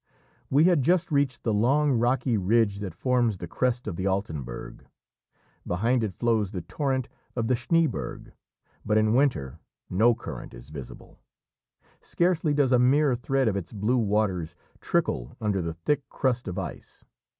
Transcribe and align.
We 0.49 0.63
had 0.63 0.81
just 0.81 1.11
reached 1.11 1.43
the 1.43 1.53
long 1.53 1.91
rocky 1.91 2.35
ridge 2.35 2.79
that 2.79 2.95
forms 2.95 3.37
the 3.37 3.47
crest 3.47 3.87
of 3.87 3.97
the 3.97 4.07
Altenberg; 4.07 4.87
behind 5.67 6.03
it 6.03 6.11
flows 6.11 6.49
the 6.49 6.63
torrent 6.63 7.07
of 7.35 7.47
the 7.47 7.53
Schnéeberg, 7.53 8.31
but 8.83 8.97
in 8.97 9.13
winter 9.13 9.59
no 9.91 10.15
current 10.15 10.55
is 10.55 10.71
visible; 10.71 11.19
scarcely 12.01 12.55
does 12.55 12.71
a 12.71 12.79
mere 12.79 13.13
thread 13.13 13.47
of 13.47 13.55
its 13.55 13.73
blue 13.73 13.99
waters 13.99 14.55
trickle 14.79 15.37
under 15.39 15.61
the 15.61 15.75
thick 15.75 16.01
crust 16.09 16.47
of 16.47 16.57
ice. 16.57 17.05